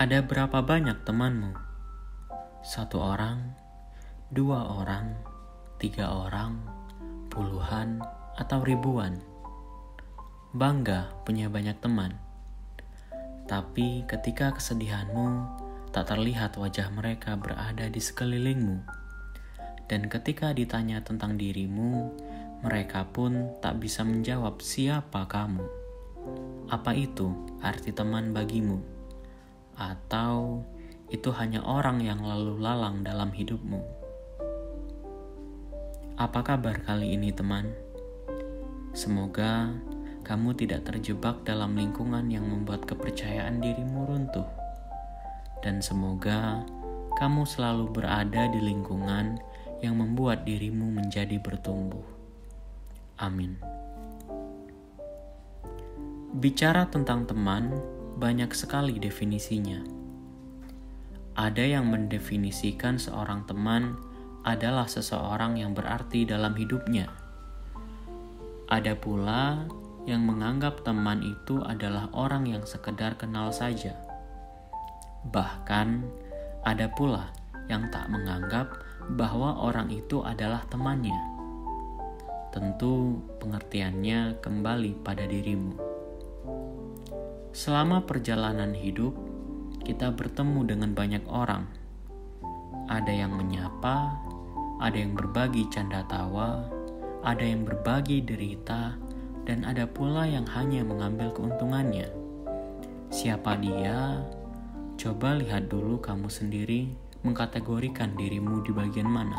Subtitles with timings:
[0.00, 1.58] Ada berapa banyak temanmu?
[2.62, 3.58] Satu orang,
[4.30, 5.18] dua orang,
[5.82, 6.62] tiga orang,
[7.34, 7.98] puluhan,
[8.38, 9.18] atau ribuan.
[10.54, 12.14] Bangga punya banyak teman.
[13.50, 15.58] Tapi ketika kesedihanmu
[15.90, 18.86] tak terlihat wajah mereka berada di sekelilingmu.
[19.90, 22.14] Dan ketika ditanya tentang dirimu,
[22.62, 25.79] mereka pun tak bisa menjawab siapa kamu.
[26.70, 29.00] Apa itu arti teman bagimu?
[29.80, 30.60] atau
[31.08, 33.80] itu hanya orang yang lalu lalang dalam hidupmu.
[36.20, 37.72] Apa kabar kali ini, teman?
[38.92, 39.72] Semoga
[40.20, 44.46] kamu tidak terjebak dalam lingkungan yang membuat kepercayaan dirimu runtuh,
[45.64, 46.60] dan semoga
[47.16, 49.40] kamu selalu berada di lingkungan
[49.80, 52.04] yang membuat dirimu menjadi bertumbuh.
[53.16, 53.69] Amin.
[56.30, 57.74] Bicara tentang teman,
[58.14, 59.82] banyak sekali definisinya.
[61.34, 63.98] Ada yang mendefinisikan seorang teman
[64.46, 67.10] adalah seseorang yang berarti dalam hidupnya.
[68.70, 69.66] Ada pula
[70.06, 73.98] yang menganggap teman itu adalah orang yang sekedar kenal saja.
[75.34, 75.88] Bahkan
[76.62, 77.34] ada pula
[77.66, 78.70] yang tak menganggap
[79.18, 81.18] bahwa orang itu adalah temannya.
[82.54, 85.89] Tentu pengertiannya kembali pada dirimu.
[87.50, 89.10] Selama perjalanan hidup,
[89.82, 91.66] kita bertemu dengan banyak orang.
[92.86, 94.14] Ada yang menyapa,
[94.78, 96.70] ada yang berbagi canda tawa,
[97.26, 98.94] ada yang berbagi derita,
[99.50, 102.06] dan ada pula yang hanya mengambil keuntungannya.
[103.10, 104.22] Siapa dia?
[104.94, 106.86] Coba lihat dulu kamu sendiri
[107.26, 109.36] mengkategorikan dirimu di bagian mana.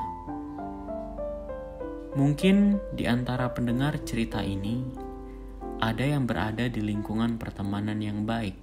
[2.19, 4.83] Mungkin di antara pendengar cerita ini
[5.81, 8.53] ada yang berada di lingkungan pertemanan yang baik,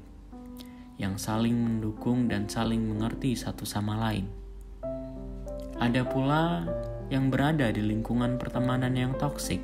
[1.02, 4.30] yang saling mendukung dan saling mengerti satu sama lain.
[5.83, 6.62] Ada pula
[7.11, 9.58] yang berada di lingkungan pertemanan yang toksik,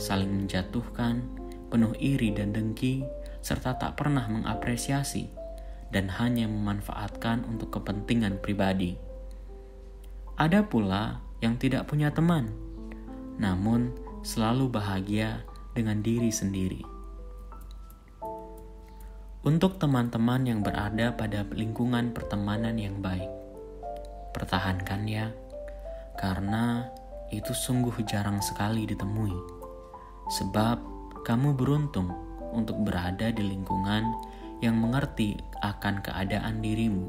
[0.00, 1.20] saling menjatuhkan,
[1.68, 3.04] penuh iri dan dengki,
[3.44, 5.28] serta tak pernah mengapresiasi
[5.92, 8.96] dan hanya memanfaatkan untuk kepentingan pribadi.
[10.40, 12.48] Ada pula yang tidak punya teman,
[13.36, 13.92] namun
[14.24, 16.80] selalu bahagia dengan diri sendiri.
[19.44, 23.28] Untuk teman-teman yang berada pada lingkungan pertemanan yang baik,
[24.32, 25.28] pertahankan ya,
[26.16, 26.88] karena
[27.28, 29.36] itu sungguh jarang sekali ditemui.
[30.32, 30.80] Sebab
[31.28, 32.08] kamu beruntung
[32.56, 34.16] untuk berada di lingkungan
[34.64, 37.04] yang mengerti akan keadaan dirimu.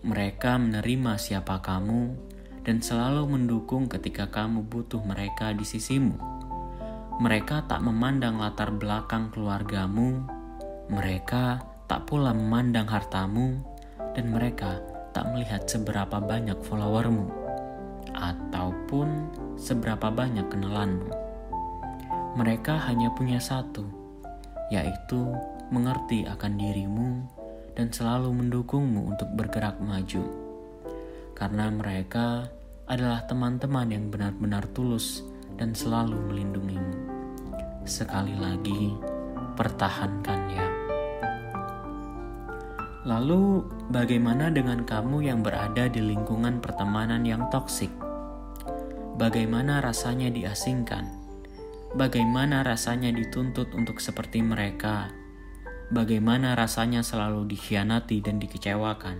[0.00, 2.16] Mereka menerima siapa kamu
[2.64, 6.39] dan selalu mendukung ketika kamu butuh mereka di sisimu
[7.20, 10.24] mereka tak memandang latar belakang keluargamu,
[10.88, 13.60] mereka tak pula memandang hartamu,
[14.16, 14.80] dan mereka
[15.12, 17.28] tak melihat seberapa banyak followermu
[18.16, 19.28] ataupun
[19.60, 21.12] seberapa banyak kenalanmu.
[22.40, 23.84] Mereka hanya punya satu,
[24.72, 25.20] yaitu
[25.68, 27.20] mengerti akan dirimu
[27.76, 30.24] dan selalu mendukungmu untuk bergerak maju.
[31.36, 32.48] Karena mereka
[32.88, 35.20] adalah teman-teman yang benar-benar tulus
[35.56, 36.94] dan selalu melindungimu.
[37.88, 38.94] Sekali lagi,
[39.56, 40.66] pertahankan ya.
[43.08, 47.90] Lalu, bagaimana dengan kamu yang berada di lingkungan pertemanan yang toksik?
[49.16, 51.08] Bagaimana rasanya diasingkan?
[51.96, 55.10] Bagaimana rasanya dituntut untuk seperti mereka?
[55.90, 59.18] Bagaimana rasanya selalu dikhianati dan dikecewakan?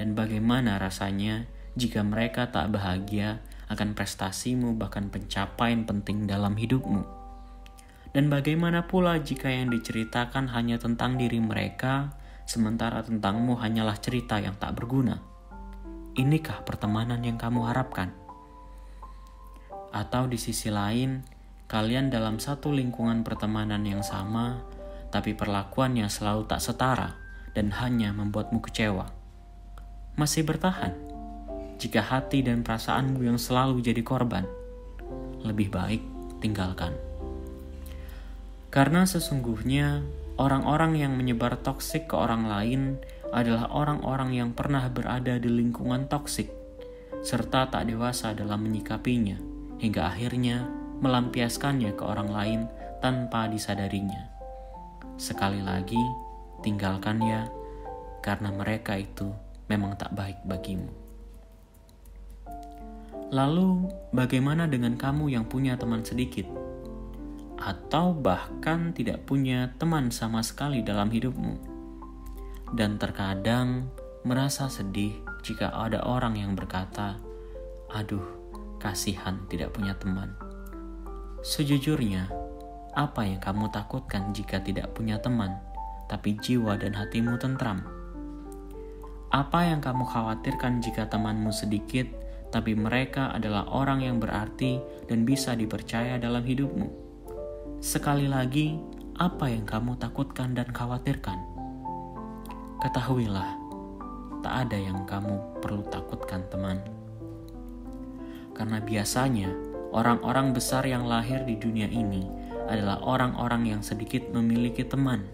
[0.00, 1.44] Dan bagaimana rasanya
[1.76, 7.06] jika mereka tak bahagia akan prestasimu bahkan pencapaian penting dalam hidupmu.
[8.10, 12.10] Dan bagaimana pula jika yang diceritakan hanya tentang diri mereka,
[12.42, 15.22] sementara tentangmu hanyalah cerita yang tak berguna?
[16.18, 18.10] Inikah pertemanan yang kamu harapkan?
[19.94, 21.22] Atau di sisi lain,
[21.70, 24.58] kalian dalam satu lingkungan pertemanan yang sama,
[25.14, 27.14] tapi perlakuannya selalu tak setara
[27.54, 29.06] dan hanya membuatmu kecewa.
[30.18, 31.09] Masih bertahan?
[31.80, 34.44] Jika hati dan perasaanmu yang selalu jadi korban.
[35.40, 36.02] Lebih baik
[36.44, 36.92] tinggalkan.
[38.68, 40.04] Karena sesungguhnya
[40.36, 43.00] orang-orang yang menyebar toksik ke orang lain
[43.32, 46.60] adalah orang-orang yang pernah berada di lingkungan toksik
[47.20, 49.36] serta tak dewasa dalam menyikapinya
[49.80, 50.68] hingga akhirnya
[51.00, 52.60] melampiaskannya ke orang lain
[53.00, 54.28] tanpa disadarinya.
[55.16, 56.00] Sekali lagi,
[56.60, 57.48] tinggalkan ya,
[58.20, 59.32] karena mereka itu
[59.68, 60.99] memang tak baik bagimu.
[63.30, 66.70] Lalu, bagaimana dengan kamu yang punya teman sedikit?
[67.60, 71.60] atau bahkan tidak punya teman sama sekali dalam hidupmu,
[72.72, 73.92] dan terkadang
[74.24, 75.12] merasa sedih
[75.44, 77.20] jika ada orang yang berkata,
[77.92, 78.24] "Aduh,
[78.80, 80.32] kasihan tidak punya teman."
[81.44, 82.32] Sejujurnya,
[82.96, 85.60] apa yang kamu takutkan jika tidak punya teman,
[86.08, 87.84] tapi jiwa dan hatimu tentram?
[89.30, 92.08] Apa yang kamu khawatirkan jika temanmu sedikit,
[92.50, 96.88] tapi mereka adalah orang yang berarti dan bisa dipercaya dalam hidupmu?
[97.80, 98.76] Sekali lagi,
[99.18, 101.38] apa yang kamu takutkan dan khawatirkan?
[102.82, 103.50] Ketahuilah,
[104.44, 106.78] tak ada yang kamu perlu takutkan, teman.
[108.52, 112.22] Karena biasanya Orang-orang besar yang lahir di dunia ini
[112.70, 115.26] adalah orang-orang yang sedikit memiliki teman.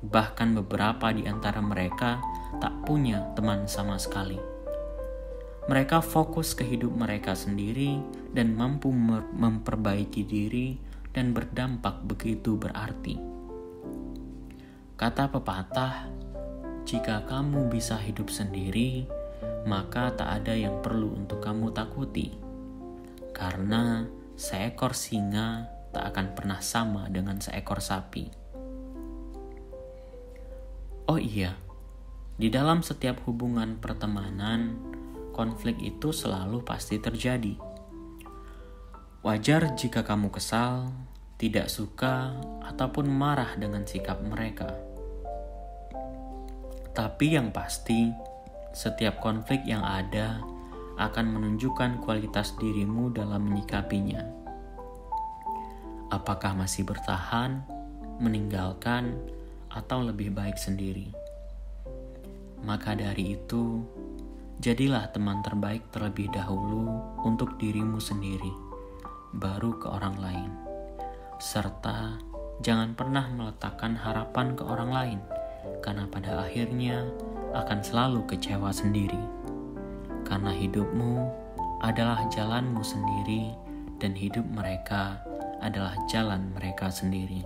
[0.00, 2.16] Bahkan beberapa di antara mereka
[2.56, 4.51] tak punya teman sama sekali.
[5.70, 8.02] Mereka fokus ke hidup mereka sendiri
[8.34, 8.90] dan mampu
[9.36, 10.74] memperbaiki diri
[11.14, 13.14] dan berdampak begitu berarti.
[14.98, 16.10] Kata pepatah,
[16.82, 19.06] "Jika kamu bisa hidup sendiri,
[19.66, 22.52] maka tak ada yang perlu untuk kamu takuti."
[23.32, 24.06] karena
[24.36, 28.28] seekor singa tak akan pernah sama dengan seekor sapi.
[31.10, 31.58] Oh iya,
[32.38, 34.78] di dalam setiap hubungan pertemanan,
[35.32, 37.56] konflik itu selalu pasti terjadi.
[39.24, 40.92] Wajar jika kamu kesal,
[41.40, 44.70] tidak suka, ataupun marah dengan sikap mereka.
[46.92, 48.12] Tapi yang pasti,
[48.76, 50.44] setiap konflik yang ada
[51.00, 54.22] akan menunjukkan kualitas dirimu dalam menyikapinya.
[56.12, 57.64] Apakah masih bertahan,
[58.20, 59.16] meninggalkan,
[59.72, 61.08] atau lebih baik sendiri?
[62.60, 63.80] Maka dari itu,
[64.62, 68.54] jadilah teman terbaik terlebih dahulu untuk dirimu sendiri,
[69.34, 70.50] baru ke orang lain,
[71.42, 72.22] serta
[72.62, 75.20] jangan pernah meletakkan harapan ke orang lain,
[75.82, 77.10] karena pada akhirnya
[77.58, 79.18] akan selalu kecewa sendiri
[80.22, 81.28] karena hidupmu
[81.82, 83.52] adalah jalanmu sendiri,
[83.98, 85.20] dan hidup mereka
[85.58, 87.42] adalah jalan mereka sendiri.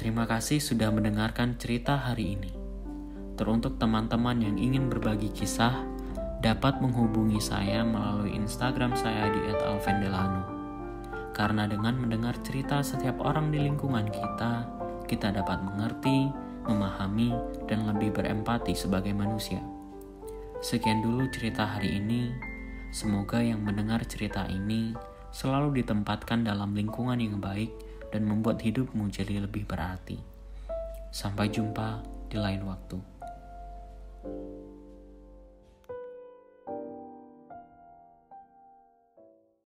[0.00, 2.59] Terima kasih sudah mendengarkan cerita hari ini.
[3.40, 5.80] Teruntuk teman-teman yang ingin berbagi kisah,
[6.44, 10.44] dapat menghubungi saya melalui Instagram saya di @alvendelano.
[11.32, 14.68] Karena dengan mendengar cerita setiap orang di lingkungan kita,
[15.08, 16.28] kita dapat mengerti
[16.68, 17.32] memahami,
[17.64, 19.58] dan lebih berempati sebagai manusia.
[20.60, 22.28] Sekian dulu cerita hari ini.
[22.90, 24.92] Semoga yang mendengar cerita ini
[25.30, 27.70] selalu ditempatkan dalam lingkungan yang baik
[28.10, 30.18] dan membuat hidupmu jadi lebih berarti.
[31.14, 33.19] Sampai jumpa di lain waktu.
[34.22, 34.59] Thank you.